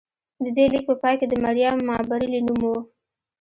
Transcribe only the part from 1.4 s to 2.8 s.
مریم مابرلي نوم و